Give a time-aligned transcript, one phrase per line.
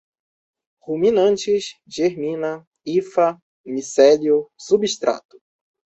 [0.83, 2.51] ruminantes, germina,
[2.83, 3.39] hifa,
[3.71, 5.37] micélio, substrato